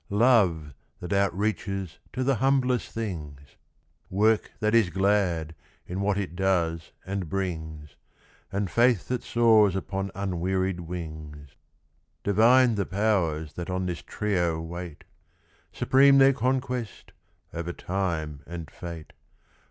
Love, 0.09 0.73
that 0.99 1.11
outreaches 1.13 1.99
to 2.11 2.23
the 2.23 2.37
humblest 2.37 2.89
things; 2.91 3.55
Work 4.09 4.49
that 4.59 4.73
is 4.73 4.89
glad, 4.89 5.53
in 5.85 6.01
what 6.01 6.17
it 6.17 6.35
does 6.35 6.91
and 7.05 7.29
brings; 7.29 7.95
And 8.51 8.71
faith 8.71 9.09
that 9.09 9.21
soars 9.21 9.75
upon 9.75 10.09
unwearied 10.15 10.79
wings. 10.79 11.49
Divine 12.23 12.73
the 12.73 12.85
Powers 12.87 13.53
that 13.53 13.69
on 13.69 13.85
this 13.85 14.01
trio 14.01 14.59
wait. 14.59 15.03
Supreme 15.71 16.17
their 16.17 16.33
conquest, 16.33 17.11
over 17.53 17.71
Time 17.71 18.41
and 18.47 18.71
Fate. 18.71 19.13